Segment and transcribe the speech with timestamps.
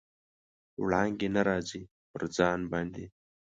[0.83, 3.05] وړانګې نه راځي، پر ځان باندې